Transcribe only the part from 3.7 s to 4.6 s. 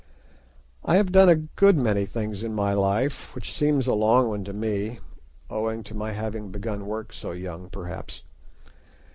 a long one to